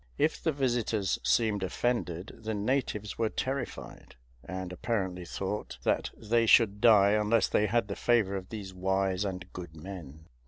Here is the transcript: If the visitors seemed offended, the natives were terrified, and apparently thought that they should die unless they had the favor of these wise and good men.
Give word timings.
If 0.17 0.41
the 0.41 0.51
visitors 0.51 1.19
seemed 1.23 1.61
offended, 1.61 2.35
the 2.39 2.55
natives 2.55 3.19
were 3.19 3.29
terrified, 3.29 4.15
and 4.43 4.73
apparently 4.73 5.25
thought 5.25 5.77
that 5.83 6.09
they 6.17 6.47
should 6.47 6.81
die 6.81 7.11
unless 7.11 7.47
they 7.47 7.67
had 7.67 7.87
the 7.87 7.95
favor 7.95 8.35
of 8.35 8.49
these 8.49 8.73
wise 8.73 9.23
and 9.23 9.45
good 9.53 9.75
men. 9.77 10.25